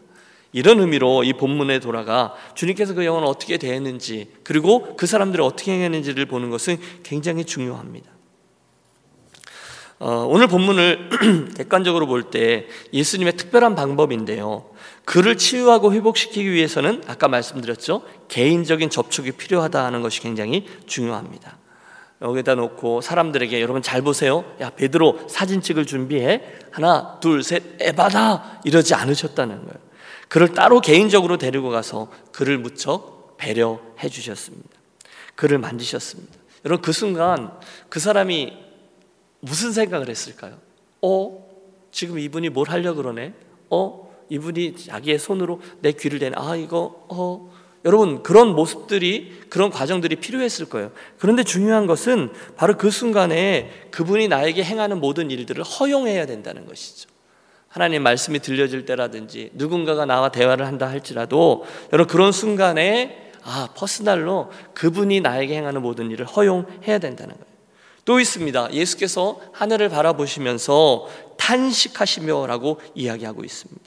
이런 0.53 0.81
의미로 0.81 1.25
이 1.25 1.33
본문에 1.33 1.79
돌아가 1.79 2.35
주님께서 2.55 2.95
그 2.95 3.05
영혼을 3.05 3.29
어떻게 3.29 3.57
대했는지 3.57 4.31
그리고 4.43 4.97
그 4.97 5.07
사람들을 5.07 5.43
어떻게 5.43 5.73
행했는지를 5.73 6.27
보는 6.27 6.51
것은 6.51 6.79
굉장히 7.03 7.45
중요합니다. 7.45 8.11
어, 10.01 10.25
오늘 10.27 10.47
본문을 10.47 11.53
객관적으로 11.59 12.07
볼 12.07 12.31
때 12.31 12.67
예수님의 12.93 13.37
특별한 13.37 13.75
방법인데요. 13.75 14.71
그를 15.05 15.37
치유하고 15.37 15.93
회복시키기 15.93 16.51
위해서는 16.51 17.03
아까 17.07 17.29
말씀드렸죠. 17.29 18.03
개인적인 18.29 18.89
접촉이 18.89 19.33
필요하다 19.33 19.85
하는 19.85 20.01
것이 20.01 20.21
굉장히 20.21 20.67
중요합니다. 20.87 21.59
여기다 22.23 22.55
놓고 22.55 23.03
사람들에게 23.03 23.61
여러분 23.61 23.83
잘 23.83 24.01
보세요. 24.01 24.45
야, 24.61 24.71
베드로 24.71 25.27
사진 25.29 25.61
찍을 25.61 25.85
준비해. 25.85 26.43
하나, 26.71 27.19
둘, 27.21 27.43
셋, 27.43 27.63
에바다! 27.81 28.61
이러지 28.65 28.95
않으셨다는 28.95 29.57
거예요. 29.57 29.91
그를 30.29 30.49
따로 30.55 30.81
개인적으로 30.81 31.37
데리고 31.37 31.69
가서 31.69 32.11
그를 32.33 32.57
무척 32.57 33.37
배려해 33.37 34.09
주셨습니다. 34.09 34.69
그를 35.35 35.59
만지셨습니다. 35.59 36.33
여러분 36.65 36.83
그 36.83 36.93
순간 36.93 37.53
그 37.89 38.01
사람이 38.01 38.70
무슨 39.41 39.73
생각을 39.73 40.09
했을까요? 40.09 40.59
어? 41.03 41.51
지금 41.91 42.19
이분이 42.19 42.51
뭘 42.51 42.69
하려고 42.69 43.03
그러네? 43.03 43.35
어? 43.71 44.11
이분이 44.29 44.77
자기의 44.77 45.19
손으로 45.19 45.61
내 45.81 45.93
귀를 45.93 46.19
대네. 46.19 46.37
아, 46.39 46.55
이거, 46.55 47.05
어? 47.09 47.51
여러분, 47.85 48.23
그런 48.23 48.55
모습들이, 48.55 49.41
그런 49.49 49.71
과정들이 49.71 50.17
필요했을 50.17 50.69
거예요. 50.69 50.93
그런데 51.19 51.43
중요한 51.43 51.87
것은 51.87 52.31
바로 52.57 52.77
그 52.77 52.91
순간에 52.91 53.71
그분이 53.91 54.29
나에게 54.29 54.63
행하는 54.63 55.01
모든 55.01 55.31
일들을 55.31 55.65
허용해야 55.65 56.27
된다는 56.27 56.67
것이죠. 56.67 57.09
하나님 57.69 58.03
말씀이 58.03 58.41
들려질 58.41 58.85
때라든지 58.85 59.51
누군가가 59.55 60.05
나와 60.05 60.31
대화를 60.31 60.67
한다 60.67 60.89
할지라도 60.89 61.65
여러분 61.93 62.11
그런 62.11 62.33
순간에 62.33 63.31
아, 63.43 63.69
퍼스널로 63.77 64.51
그분이 64.75 65.21
나에게 65.21 65.55
행하는 65.57 65.81
모든 65.81 66.11
일을 66.11 66.27
허용해야 66.27 66.99
된다는 66.99 67.35
거예요. 67.35 67.50
또 68.05 68.21
있습니다. 68.21 68.73
예수께서 68.73 69.41
하늘을 69.53 69.89
바라보시면서 69.89 71.09
탄식하시며라고 71.37 72.81
이야기하고 72.95 73.45
있습니다. 73.45 73.81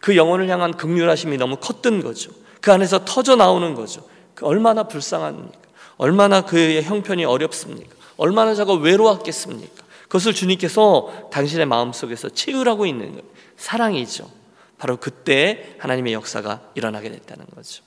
그 0.00 0.16
영혼을 0.16 0.48
향한 0.48 0.76
극률하심이 0.76 1.36
너무 1.36 1.56
컸던 1.56 2.02
거죠. 2.02 2.30
그 2.60 2.72
안에서 2.72 3.04
터져 3.04 3.36
나오는 3.36 3.74
거죠. 3.74 4.06
그 4.34 4.46
얼마나 4.46 4.84
불쌍합니까? 4.84 5.58
얼마나 5.96 6.42
그의 6.42 6.82
형편이 6.82 7.24
어렵습니까? 7.24 7.94
얼마나 8.16 8.54
저가 8.54 8.74
외로웠겠습니까? 8.74 9.84
그것을 10.02 10.32
주님께서 10.32 11.28
당신의 11.32 11.66
마음속에서 11.66 12.30
채우라고 12.30 12.86
있는 12.86 13.10
거예요. 13.10 13.24
사랑이죠. 13.56 14.30
바로 14.78 14.96
그때 14.96 15.76
하나님의 15.78 16.12
역사가 16.12 16.70
일어나게 16.74 17.10
됐다는 17.10 17.46
거죠. 17.54 17.82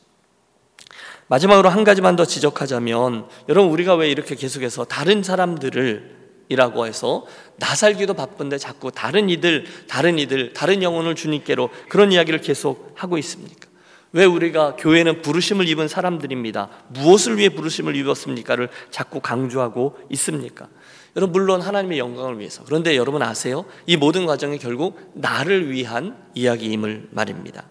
마지막으로 1.31 1.69
한 1.69 1.85
가지만 1.85 2.17
더 2.17 2.25
지적하자면 2.25 3.25
여러분 3.47 3.71
우리가 3.71 3.95
왜 3.95 4.11
이렇게 4.11 4.35
계속해서 4.35 4.83
다른 4.83 5.23
사람들을 5.23 6.17
이라고 6.49 6.85
해서 6.85 7.25
나 7.55 7.73
살기도 7.73 8.15
바쁜데 8.15 8.57
자꾸 8.57 8.91
다른 8.91 9.29
이들, 9.29 9.63
다른 9.87 10.19
이들, 10.19 10.51
다른 10.51 10.83
영혼을 10.83 11.15
주님께로 11.15 11.69
그런 11.87 12.11
이야기를 12.11 12.41
계속 12.41 12.91
하고 12.97 13.17
있습니까? 13.19 13.69
왜 14.11 14.25
우리가 14.25 14.75
교회는 14.75 15.21
부르심을 15.21 15.69
입은 15.69 15.87
사람들입니다. 15.87 16.67
무엇을 16.89 17.37
위해 17.37 17.47
부르심을 17.47 17.95
입었습니까를 17.95 18.67
자꾸 18.89 19.21
강조하고 19.21 19.97
있습니까? 20.09 20.67
여러분 21.15 21.31
물론 21.31 21.61
하나님의 21.61 21.97
영광을 21.97 22.39
위해서. 22.39 22.65
그런데 22.65 22.97
여러분 22.97 23.23
아세요? 23.23 23.63
이 23.85 23.95
모든 23.95 24.25
과정이 24.25 24.59
결국 24.59 24.99
나를 25.13 25.71
위한 25.71 26.17
이야기임을 26.33 27.07
말입니다. 27.11 27.63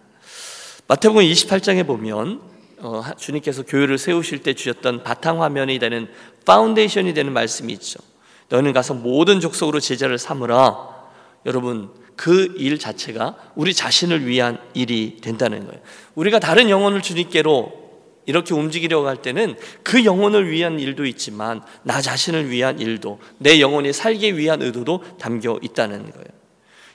마태복음 0.87 1.21
28장에 1.21 1.85
보면 1.85 2.41
어, 2.41 2.50
주님께서 3.17 3.63
교회를 3.63 3.97
세우실 3.97 4.43
때 4.43 4.53
주셨던 4.53 5.03
바탕 5.03 5.41
화면이 5.41 5.79
되는 5.79 6.07
foundation이 6.45 7.13
되는 7.13 7.33
말씀이 7.33 7.71
있죠. 7.73 7.99
너는 8.49 8.73
가서 8.73 8.93
모든 8.93 9.39
족속으로 9.39 9.79
제자를 9.79 10.17
삼으라. 10.17 10.89
여러분 11.45 11.89
그 12.15 12.53
일 12.57 12.77
자체가 12.77 13.35
우리 13.55 13.73
자신을 13.73 14.27
위한 14.27 14.59
일이 14.73 15.17
된다는 15.21 15.65
거예요. 15.65 15.81
우리가 16.15 16.39
다른 16.39 16.69
영혼을 16.69 17.01
주님께로 17.01 17.81
이렇게 18.27 18.53
움직이려고 18.53 19.07
할 19.07 19.21
때는 19.21 19.55
그 19.81 20.05
영혼을 20.05 20.51
위한 20.51 20.79
일도 20.79 21.05
있지만 21.07 21.61
나 21.81 21.99
자신을 21.99 22.51
위한 22.51 22.79
일도 22.79 23.19
내 23.39 23.59
영혼이 23.59 23.93
살기 23.93 24.37
위한 24.37 24.61
의도도 24.61 25.17
담겨 25.17 25.57
있다는 25.61 26.11
거예요. 26.11 26.27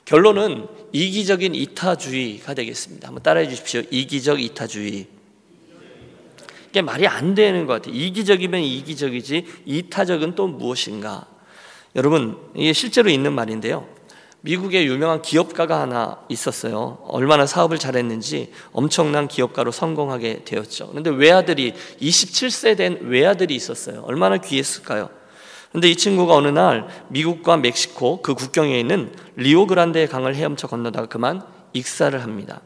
결론은 0.05 0.67
이기적인 0.93 1.53
이타주의가 1.53 2.53
되겠습니다. 2.53 3.09
한번 3.09 3.21
따라해 3.23 3.49
주십시오. 3.49 3.81
이기적 3.91 4.41
이타주의. 4.41 5.16
이게 6.69 6.81
말이 6.81 7.07
안 7.07 7.35
되는 7.35 7.65
것 7.65 7.73
같아요. 7.73 7.93
이기적이면 7.95 8.61
이기적이지 8.61 9.45
이타적은 9.65 10.35
또 10.35 10.47
무엇인가? 10.47 11.25
여러분 11.95 12.37
이게 12.55 12.73
실제로 12.73 13.09
있는 13.09 13.33
말인데요. 13.33 13.87
미국의 14.41 14.85
유명한 14.87 15.21
기업가가 15.21 15.81
하나 15.81 16.19
있었어요. 16.29 16.99
얼마나 17.07 17.45
사업을 17.45 17.79
잘했는지 17.79 18.51
엄청난 18.71 19.27
기업가로 19.27 19.71
성공하게 19.71 20.43
되었죠. 20.45 20.89
그런데 20.89 21.09
외아들이 21.09 21.73
27세 21.99 22.77
된 22.77 22.99
외아들이 23.01 23.55
있었어요. 23.55 24.03
얼마나 24.05 24.37
귀했을까요? 24.37 25.09
그런데 25.69 25.89
이 25.89 25.95
친구가 25.95 26.35
어느 26.35 26.47
날 26.47 26.87
미국과 27.09 27.57
멕시코 27.57 28.21
그 28.21 28.35
국경에 28.35 28.79
있는 28.79 29.11
리오그란데 29.35 30.07
강을 30.07 30.35
헤엄쳐 30.35 30.67
건너다가 30.67 31.07
그만 31.07 31.41
익사를 31.73 32.21
합니다. 32.21 32.61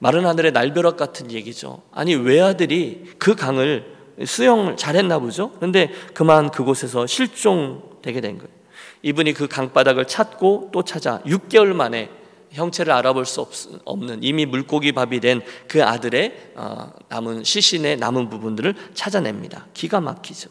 마른 0.00 0.26
하늘의 0.26 0.52
날벼락 0.52 0.96
같은 0.96 1.30
얘기죠. 1.30 1.82
아니 1.92 2.14
외아들이 2.14 3.04
그 3.18 3.36
강을 3.36 3.84
수영을 4.26 4.76
잘했나 4.76 5.18
보죠. 5.18 5.52
그런데 5.52 5.90
그만 6.14 6.50
그곳에서 6.50 7.06
실종되게 7.06 8.20
된 8.20 8.38
거예요. 8.38 8.50
이분이 9.02 9.34
그 9.34 9.46
강바닥을 9.46 10.06
찾고 10.06 10.70
또 10.72 10.82
찾아 10.82 11.20
6개월 11.20 11.72
만에 11.74 12.10
형체를 12.50 12.92
알아볼 12.92 13.26
수 13.26 13.46
없는 13.84 14.22
이미 14.22 14.44
물고기 14.46 14.92
밥이 14.92 15.20
된 15.20 15.42
그 15.68 15.84
아들의 15.84 16.52
어, 16.56 16.90
남은 17.08 17.44
시신의 17.44 17.98
남은 17.98 18.28
부분들을 18.28 18.74
찾아냅니다. 18.94 19.66
기가 19.74 20.00
막히죠. 20.00 20.50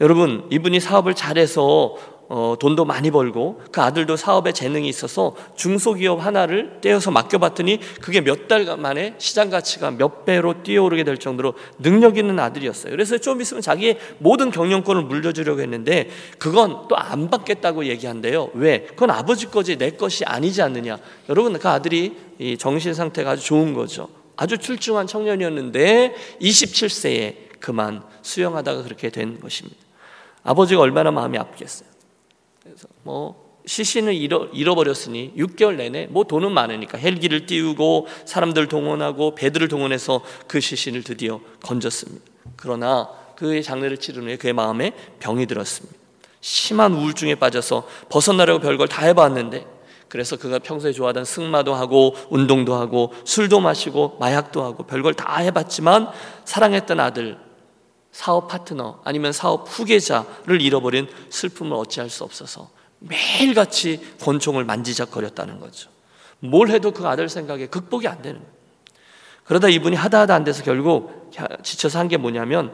여러분, 0.00 0.46
이분이 0.50 0.80
사업을 0.80 1.14
잘해서 1.14 1.96
어, 2.30 2.56
돈도 2.60 2.84
많이 2.84 3.10
벌고 3.10 3.62
그 3.72 3.80
아들도 3.80 4.16
사업에 4.16 4.52
재능이 4.52 4.86
있어서 4.88 5.34
중소기업 5.56 6.24
하나를 6.24 6.78
떼어서 6.82 7.10
맡겨봤더니 7.10 7.80
그게 8.02 8.20
몇 8.20 8.48
달 8.48 8.64
만에 8.76 9.14
시장 9.18 9.50
가치가 9.50 9.90
몇 9.90 10.24
배로 10.24 10.62
뛰어오르게 10.62 11.04
될 11.04 11.18
정도로 11.18 11.54
능력 11.78 12.16
있는 12.18 12.38
아들이었어요. 12.38 12.90
그래서 12.92 13.18
좀 13.18 13.40
있으면 13.40 13.62
자기의 13.62 13.98
모든 14.18 14.50
경영권을 14.50 15.02
물려주려고 15.02 15.60
했는데 15.60 16.08
그건 16.38 16.86
또 16.88 16.98
안 16.98 17.30
받겠다고 17.30 17.86
얘기한대요. 17.86 18.50
왜? 18.54 18.82
그건 18.90 19.10
아버지 19.10 19.46
거지 19.46 19.76
내 19.78 19.90
것이 19.92 20.24
아니지 20.24 20.60
않느냐. 20.62 20.98
여러분 21.28 21.58
그 21.58 21.68
아들이 21.68 22.16
이 22.38 22.58
정신 22.58 22.92
상태가 22.92 23.30
아주 23.30 23.44
좋은 23.46 23.72
거죠. 23.72 24.08
아주 24.36 24.58
출중한 24.58 25.06
청년이었는데 25.06 26.14
27세에 26.42 27.34
그만 27.60 28.02
수영하다가 28.22 28.82
그렇게 28.82 29.10
된 29.10 29.40
것입니다. 29.40 29.78
아버지가 30.42 30.80
얼마나 30.80 31.10
마음이 31.10 31.38
아프겠어요. 31.38 31.87
그래서 32.68 32.86
뭐 33.02 33.48
시신을 33.64 34.14
잃어, 34.14 34.46
잃어버렸으니 34.52 35.32
6개월 35.36 35.76
내내 35.76 36.06
뭐 36.10 36.24
돈은 36.24 36.52
많으니까 36.52 36.98
헬기를 36.98 37.46
띄우고 37.46 38.06
사람들 38.26 38.68
동원하고 38.68 39.34
배들을 39.34 39.68
동원해서 39.68 40.22
그 40.46 40.60
시신을 40.60 41.02
드디어 41.02 41.40
건졌습니다. 41.62 42.24
그러나 42.56 43.08
그의 43.36 43.62
장례를 43.62 43.98
치른 43.98 44.24
후에 44.24 44.36
그의 44.36 44.52
마음에 44.52 44.92
병이 45.20 45.46
들었습니다. 45.46 45.96
심한 46.40 46.92
우울증에 46.92 47.34
빠져서 47.36 47.88
벗어나려고 48.10 48.60
별걸 48.60 48.88
다 48.88 49.06
해봤는데 49.06 49.66
그래서 50.08 50.36
그가 50.36 50.58
평소에 50.58 50.92
좋아하던 50.92 51.24
승마도 51.24 51.74
하고 51.74 52.14
운동도 52.30 52.74
하고 52.74 53.12
술도 53.24 53.60
마시고 53.60 54.16
마약도 54.20 54.62
하고 54.62 54.84
별걸 54.84 55.14
다 55.14 55.38
해봤지만 55.38 56.08
사랑했던 56.44 57.00
아들 57.00 57.38
사업 58.18 58.48
파트너 58.48 59.00
아니면 59.04 59.32
사업 59.32 59.68
후계자를 59.68 60.60
잃어버린 60.60 61.06
슬픔을 61.30 61.76
어찌할 61.76 62.10
수 62.10 62.24
없어서 62.24 62.68
매일같이 62.98 64.00
권총을 64.20 64.64
만지작거렸다는 64.64 65.60
거죠. 65.60 65.88
뭘 66.40 66.70
해도 66.70 66.90
그 66.90 67.06
아들 67.06 67.28
생각에 67.28 67.66
극복이 67.68 68.08
안 68.08 68.20
되는 68.20 68.40
거예요. 68.40 68.52
그러다 69.44 69.68
이분이 69.68 69.94
하다 69.94 70.18
하다 70.18 70.34
안 70.34 70.42
돼서 70.42 70.64
결국 70.64 71.30
지쳐서 71.62 72.00
한 72.00 72.08
게 72.08 72.16
뭐냐면 72.16 72.72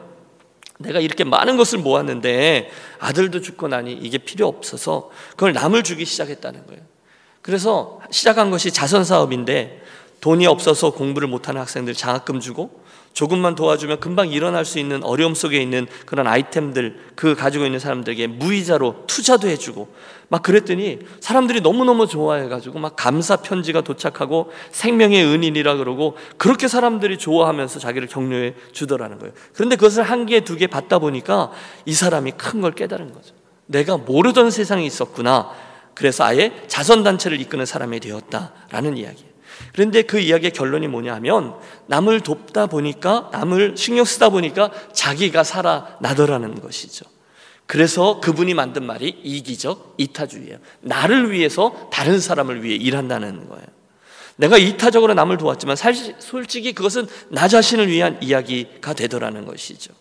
내가 0.79 0.99
이렇게 0.99 1.23
많은 1.23 1.57
것을 1.57 1.77
모았는데 1.77 2.71
아들도 2.97 3.41
죽고 3.41 3.67
나니 3.67 3.93
이게 3.93 4.17
필요 4.17 4.47
없어서 4.47 5.11
그걸 5.31 5.53
남을 5.53 5.83
주기 5.83 6.05
시작했다는 6.05 6.65
거예요. 6.65 6.81
그래서 7.43 8.01
시작한 8.09 8.49
것이 8.49 8.71
자선 8.71 9.03
사업인데 9.03 9.83
돈이 10.21 10.47
없어서 10.47 10.89
공부를 10.89 11.27
못하는 11.27 11.61
학생들 11.61 11.93
장학금 11.93 12.39
주고 12.39 12.83
조금만 13.15 13.55
도와주면 13.55 14.01
금방 14.01 14.29
일어날 14.29 14.65
수 14.65 14.77
있는 14.77 15.01
어려움 15.03 15.35
속에 15.35 15.61
있는 15.61 15.87
그런 16.05 16.27
아이템들 16.27 16.99
그 17.15 17.33
가지고 17.33 17.65
있는 17.65 17.79
사람들에게 17.79 18.27
무이자로 18.27 19.05
투자도 19.07 19.47
해주고 19.47 19.87
막 20.27 20.43
그랬더니 20.43 20.99
사람들이 21.21 21.61
너무너무 21.61 22.07
좋아해가지고 22.07 22.77
막 22.77 22.97
감사 22.97 23.37
편지가 23.37 23.81
도착하고 23.81 24.51
생명의 24.71 25.23
은인이라 25.23 25.77
그러고 25.77 26.17
그렇게 26.37 26.67
사람들이 26.67 27.17
좋아하면서 27.17 27.79
자기를 27.79 28.09
격려해 28.09 28.53
주더라는 28.73 29.17
거예요. 29.19 29.33
그런데 29.53 29.77
그것을 29.77 30.03
한 30.03 30.25
개, 30.25 30.41
두 30.41 30.57
개 30.57 30.67
받다 30.67 30.99
보니까 30.99 31.51
이 31.85 31.93
사람이 31.93 32.31
큰 32.31 32.59
걸 32.59 32.73
깨달은 32.73 33.13
거죠. 33.13 33.33
내가 33.67 33.95
모르던 33.95 34.51
세상이 34.51 34.85
있었구나. 34.85 35.49
그래서 35.93 36.25
아예 36.25 36.51
자선단체를 36.67 37.39
이끄는 37.39 37.65
사람이 37.65 38.01
되었다라는 38.01 38.97
이야기예요. 38.97 39.34
그런데 39.73 40.01
그 40.01 40.19
이야기의 40.19 40.51
결론이 40.51 40.87
뭐냐면 40.87 41.55
남을 41.87 42.21
돕다 42.21 42.67
보니까 42.67 43.29
남을 43.31 43.75
신경 43.77 44.05
쓰다 44.05 44.29
보니까 44.29 44.71
자기가 44.93 45.43
살아나더라는 45.43 46.61
것이죠. 46.61 47.05
그래서 47.67 48.19
그분이 48.19 48.53
만든 48.53 48.85
말이 48.85 49.09
이기적 49.23 49.95
이타주의예요. 49.97 50.59
나를 50.81 51.31
위해서 51.31 51.89
다른 51.91 52.19
사람을 52.19 52.63
위해 52.63 52.75
일한다는 52.75 53.49
거예요. 53.49 53.65
내가 54.37 54.57
이타적으로 54.57 55.13
남을 55.13 55.37
도왔지만 55.37 55.75
사실 55.75 56.15
솔직히 56.19 56.73
그것은 56.73 57.07
나 57.29 57.47
자신을 57.47 57.87
위한 57.87 58.17
이야기가 58.21 58.93
되더라는 58.93 59.45
것이죠. 59.45 59.93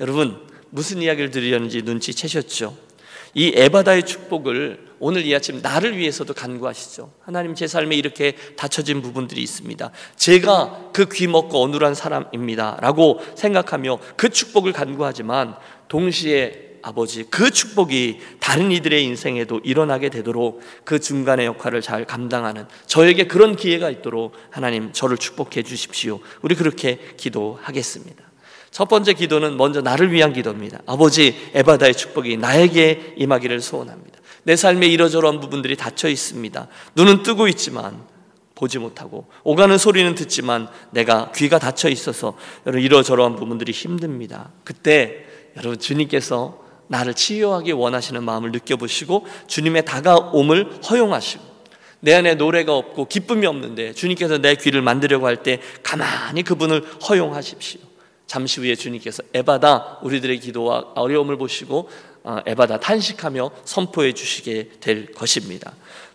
여러분 0.00 0.46
무슨 0.70 1.02
이야기를 1.02 1.30
드리려는지 1.30 1.82
눈치채셨죠? 1.82 2.89
이 3.34 3.52
에바다의 3.54 4.04
축복을 4.04 4.90
오늘 4.98 5.24
이 5.24 5.34
아침 5.34 5.62
나를 5.62 5.96
위해서도 5.96 6.34
간구하시죠. 6.34 7.12
하나님 7.22 7.54
제 7.54 7.66
삶에 7.66 7.96
이렇게 7.96 8.36
닫혀진 8.56 9.00
부분들이 9.00 9.42
있습니다. 9.42 9.90
제가 10.16 10.90
그 10.92 11.06
귀 11.06 11.26
먹고 11.26 11.62
어눌한 11.62 11.94
사람입니다. 11.94 12.78
라고 12.80 13.20
생각하며 13.34 13.98
그 14.16 14.28
축복을 14.28 14.72
간구하지만 14.72 15.56
동시에 15.88 16.78
아버지 16.82 17.24
그 17.24 17.50
축복이 17.50 18.20
다른 18.40 18.72
이들의 18.72 19.04
인생에도 19.04 19.60
일어나게 19.64 20.08
되도록 20.08 20.60
그 20.84 20.98
중간의 20.98 21.46
역할을 21.46 21.82
잘 21.82 22.04
감당하는 22.06 22.66
저에게 22.86 23.26
그런 23.26 23.54
기회가 23.56 23.90
있도록 23.90 24.32
하나님 24.50 24.92
저를 24.92 25.18
축복해 25.18 25.62
주십시오. 25.62 26.20
우리 26.42 26.54
그렇게 26.54 26.98
기도하겠습니다. 27.16 28.29
첫 28.70 28.88
번째 28.88 29.14
기도는 29.14 29.56
먼저 29.56 29.80
나를 29.80 30.12
위한 30.12 30.32
기도입니다. 30.32 30.78
아버지 30.86 31.34
에바다의 31.54 31.94
축복이 31.94 32.36
나에게 32.36 33.14
임하기를 33.16 33.60
소원합니다. 33.60 34.18
내 34.44 34.56
삶에 34.56 34.86
이러저러한 34.86 35.40
부분들이 35.40 35.76
닫혀 35.76 36.08
있습니다. 36.08 36.68
눈은 36.96 37.22
뜨고 37.22 37.48
있지만 37.48 38.02
보지 38.54 38.78
못하고 38.78 39.26
오가는 39.42 39.76
소리는 39.76 40.14
듣지만 40.14 40.68
내가 40.90 41.32
귀가 41.34 41.58
닫혀 41.58 41.88
있어서 41.88 42.36
여러분 42.66 42.82
이러저러한 42.82 43.36
부분들이 43.36 43.72
힘듭니다. 43.72 44.50
그때 44.64 45.24
여러분 45.56 45.78
주님께서 45.78 46.62
나를 46.88 47.14
치유하기 47.14 47.72
원하시는 47.72 48.22
마음을 48.22 48.50
느껴보시고 48.52 49.26
주님의 49.46 49.84
다가옴을 49.84 50.80
허용하시고 50.90 51.50
내 52.00 52.14
안에 52.14 52.34
노래가 52.34 52.74
없고 52.76 53.06
기쁨이 53.08 53.46
없는데 53.46 53.92
주님께서 53.94 54.38
내 54.38 54.54
귀를 54.54 54.82
만들려고 54.82 55.26
할 55.26 55.36
때 55.42 55.60
가만히 55.82 56.42
그분을 56.42 56.84
허용하십시오. 57.08 57.89
잠시 58.30 58.60
후에 58.60 58.76
주님께서 58.76 59.24
에바다 59.34 59.98
우리들의 60.02 60.38
기도와 60.38 60.92
어려움을 60.94 61.36
보시고 61.36 61.90
어, 62.22 62.38
에바다 62.46 62.78
탄식하며 62.78 63.50
선포해 63.64 64.12
주시게 64.12 64.70
될 64.78 65.10
것입니다. 65.10 65.72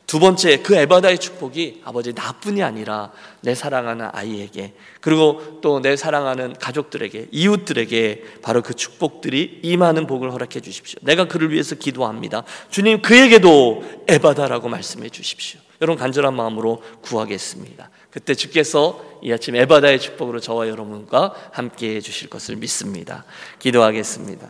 두 0.08 0.20
번째 0.20 0.62
그 0.62 0.76
에바다의 0.76 1.18
축복이 1.18 1.82
아버지 1.84 2.14
나뿐이 2.14 2.64
아니라 2.64 3.12
내 3.42 3.54
사랑하는 3.54 4.08
아이에게 4.14 4.72
그리고 5.02 5.60
또 5.60 5.82
내 5.82 5.98
사랑하는 5.98 6.54
가족들에게 6.54 7.28
이웃들에게 7.34 8.24
바로 8.42 8.62
그 8.62 8.76
축복들이 8.76 9.60
임하는 9.64 10.08
복을 10.08 10.32
허락해 10.32 10.62
주십시오. 10.62 11.00
내가 11.02 11.28
그를 11.28 11.52
위해서 11.52 11.76
기도합니다. 11.76 12.44
주님 12.70 13.02
그에게도 13.02 13.84
에바다라고 14.08 14.70
말씀해 14.70 15.10
주십시오. 15.10 15.60
여러분 15.82 16.00
간절한 16.00 16.34
마음으로 16.34 16.82
구하겠습니다. 17.02 17.90
그때 18.16 18.34
주께서 18.34 19.04
이 19.22 19.34
아침 19.34 19.58
에바다의 19.58 20.00
축복으로 20.00 20.40
저와 20.40 20.70
여러분과 20.70 21.34
함께 21.52 21.96
해 21.96 22.00
주실 22.00 22.30
것을 22.30 22.56
믿습니다. 22.56 23.26
기도하겠습니다. 23.60 24.48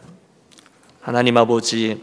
하나님 1.01 1.36
아버지 1.36 1.99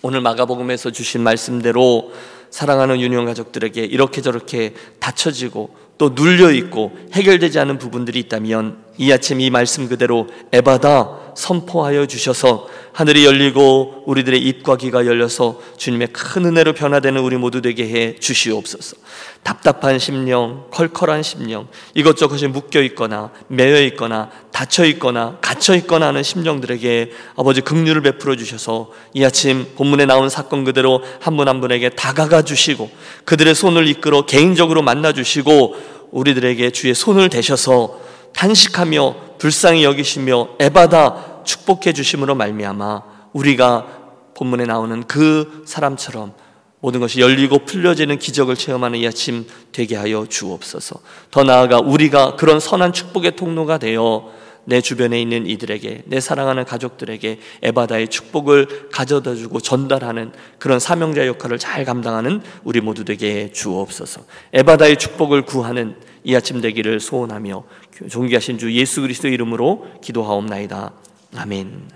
오늘 0.00 0.22
마가복음에서 0.22 0.90
주신 0.90 1.20
말씀대로 1.20 2.14
사랑하는 2.48 2.98
유년 3.02 3.26
가족들에게 3.26 3.84
이렇게 3.84 4.22
저렇게 4.22 4.72
닫혀지고 5.00 5.76
또 5.98 6.12
눌려 6.14 6.50
있고 6.52 6.96
해결되지 7.12 7.58
않은 7.58 7.76
부분들이 7.76 8.18
있다면 8.20 8.84
이 8.96 9.12
아침 9.12 9.42
이 9.42 9.50
말씀 9.50 9.86
그대로 9.86 10.28
에바다 10.50 11.23
선포하여 11.36 12.06
주셔서 12.06 12.68
하늘이 12.92 13.24
열리고 13.24 14.04
우리들의 14.06 14.40
입과 14.40 14.76
귀가 14.76 15.04
열려서 15.04 15.60
주님의 15.76 16.08
큰 16.12 16.46
은혜로 16.46 16.74
변화되는 16.74 17.20
우리 17.20 17.36
모두 17.36 17.60
되게 17.60 17.88
해 17.88 18.14
주시옵소서. 18.14 18.96
답답한 19.42 19.98
심령, 19.98 20.66
컬컬한 20.70 21.24
심령, 21.24 21.66
이것저것이 21.94 22.46
묶여 22.46 22.80
있거나 22.82 23.30
매여 23.48 23.82
있거나 23.86 24.30
닫혀 24.52 24.84
있거나 24.84 25.38
갇혀 25.40 25.74
있거나 25.74 26.06
하는 26.06 26.22
심령들에게 26.22 27.10
아버지 27.36 27.60
긍휼을 27.62 28.02
베풀어 28.02 28.36
주셔서 28.36 28.92
이 29.12 29.24
아침 29.24 29.66
본문에 29.74 30.06
나온 30.06 30.28
사건 30.28 30.62
그대로 30.62 31.02
한 31.20 31.36
분한 31.36 31.60
분에게 31.60 31.90
다가가 31.90 32.42
주시고 32.42 32.90
그들의 33.24 33.54
손을 33.56 33.88
이끌어 33.88 34.24
개인적으로 34.26 34.82
만나 34.82 35.12
주시고 35.12 35.74
우리들에게 36.12 36.70
주의 36.70 36.94
손을 36.94 37.28
대셔서 37.28 37.98
탄식하며 38.34 39.23
불쌍히 39.38 39.84
여기시며 39.84 40.56
에바다 40.58 41.42
축복해 41.44 41.92
주심으로 41.92 42.34
말미암아 42.34 43.02
우리가 43.32 43.86
본문에 44.34 44.64
나오는 44.64 45.04
그 45.04 45.62
사람처럼 45.66 46.34
모든 46.80 47.00
것이 47.00 47.20
열리고 47.20 47.60
풀려지는 47.60 48.18
기적을 48.18 48.56
체험하는 48.56 48.98
이 48.98 49.06
아침 49.06 49.46
되게 49.72 49.96
하여 49.96 50.26
주옵소서. 50.28 50.96
더 51.30 51.42
나아가 51.42 51.78
우리가 51.78 52.36
그런 52.36 52.60
선한 52.60 52.92
축복의 52.92 53.36
통로가 53.36 53.78
되어 53.78 54.30
내 54.66 54.80
주변에 54.80 55.20
있는 55.20 55.46
이들에게 55.46 56.02
내 56.06 56.20
사랑하는 56.20 56.64
가족들에게 56.64 57.38
에바다의 57.62 58.08
축복을 58.08 58.88
가져다 58.90 59.34
주고 59.34 59.60
전달하는 59.60 60.32
그런 60.58 60.78
사명자 60.78 61.26
역할을 61.26 61.58
잘 61.58 61.84
감당하는 61.84 62.42
우리 62.64 62.80
모두 62.80 63.04
되게 63.04 63.50
주옵소서. 63.50 64.22
에바다의 64.52 64.98
축복을 64.98 65.42
구하는 65.42 65.96
이 66.24 66.34
아침 66.34 66.60
되기를 66.60 67.00
소원하며 67.00 67.64
존귀하신 68.08 68.58
주 68.58 68.72
예수 68.72 69.02
그리스도 69.02 69.28
이름으로 69.28 69.86
기도하옵나이다. 70.02 70.92
아멘. 71.36 71.88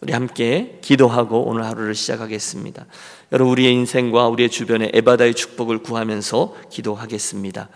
우리 0.00 0.12
함께 0.12 0.78
기도하고 0.80 1.42
오늘 1.42 1.64
하루를 1.64 1.94
시작하겠습니다. 1.94 2.86
여러분 3.32 3.52
우리의 3.52 3.72
인생과 3.72 4.28
우리의 4.28 4.48
주변에 4.48 4.90
에바다의 4.94 5.34
축복을 5.34 5.78
구하면서 5.78 6.54
기도하겠습니다. 6.70 7.68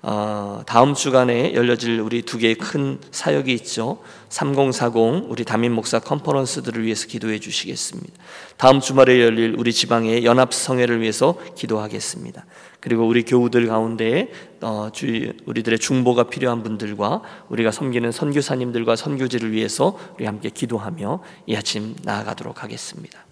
어, 0.00 0.62
다음 0.66 0.94
주간에 0.94 1.54
열려질 1.54 2.00
우리 2.00 2.22
두 2.22 2.38
개의 2.38 2.54
큰 2.54 2.98
사역이 3.10 3.52
있죠. 3.54 3.98
3040 4.28 5.28
우리 5.28 5.44
담임 5.44 5.72
목사 5.72 5.98
컨퍼런스들을 5.98 6.84
위해서 6.84 7.08
기도해 7.08 7.40
주시겠습니다. 7.40 8.12
다음 8.56 8.80
주말에 8.80 9.20
열릴 9.20 9.56
우리 9.58 9.72
지방의 9.72 10.24
연합 10.24 10.54
성회를 10.54 11.00
위해서 11.00 11.36
기도하겠습니다. 11.56 12.44
그리고 12.80 13.08
우리 13.08 13.24
교우들 13.24 13.66
가운데 13.66 14.30
어, 14.60 14.90
주, 14.92 15.32
우리들의 15.46 15.78
중보가 15.80 16.24
필요한 16.24 16.62
분들과 16.62 17.22
우리가 17.48 17.72
섬기는 17.72 18.12
선교사님들과 18.12 18.94
선교지를 18.94 19.50
위해서 19.52 19.98
우리 20.14 20.26
함께 20.26 20.48
기도하며 20.50 21.22
이 21.46 21.56
아침 21.56 21.96
나아가도록 22.04 22.62
하겠습니다. 22.62 23.27